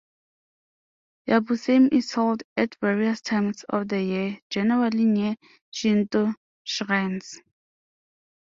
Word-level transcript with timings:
Yabusame 1.29 1.93
is 1.93 2.11
held 2.13 2.41
at 2.57 2.73
various 2.81 3.21
times 3.21 3.63
of 3.69 3.87
the 3.87 4.01
year, 4.01 4.39
generally 4.49 5.05
near 5.05 5.35
Shinto 5.69 6.33
shrines. 6.63 7.39